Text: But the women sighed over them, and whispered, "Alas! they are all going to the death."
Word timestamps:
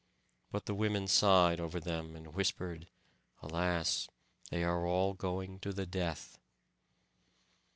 But 0.51 0.65
the 0.65 0.73
women 0.73 1.05
sighed 1.05 1.59
over 1.59 1.79
them, 1.79 2.15
and 2.15 2.33
whispered, 2.33 2.87
"Alas! 3.43 4.07
they 4.49 4.63
are 4.63 4.87
all 4.87 5.13
going 5.13 5.59
to 5.59 5.71
the 5.71 5.85
death." 5.85 6.39